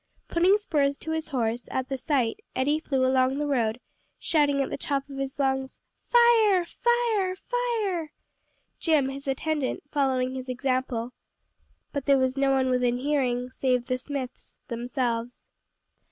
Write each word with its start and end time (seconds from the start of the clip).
Putting 0.29 0.57
spurs 0.57 0.97
to 0.97 1.11
his 1.11 1.27
horse, 1.27 1.67
at 1.69 1.87
the 1.87 1.95
sight, 1.95 2.39
Eddie 2.55 2.79
flew 2.79 3.05
along 3.05 3.37
the 3.37 3.45
road 3.45 3.79
shouting 4.17 4.59
at 4.59 4.71
the 4.71 4.75
top 4.77 5.07
of 5.07 5.19
his 5.19 5.37
lungs, 5.37 5.79
"Fire! 6.07 6.65
fire! 6.65 7.35
fire!" 7.35 8.11
Jim, 8.79 9.09
his 9.09 9.27
attendant, 9.27 9.83
following 9.91 10.33
his 10.33 10.49
example. 10.49 11.11
But 11.91 12.07
there 12.07 12.17
was 12.17 12.35
no 12.35 12.49
one 12.49 12.71
within 12.71 12.97
hearing, 12.97 13.51
save 13.51 13.85
the 13.85 13.99
Smiths 13.99 14.55
themselves. 14.69 15.45